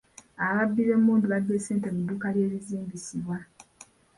[0.45, 3.37] Ababbi b'emmundu babbye ssente mu dduuka ly'ebizimbisibwa.